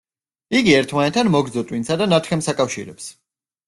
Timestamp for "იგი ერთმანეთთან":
0.59-1.31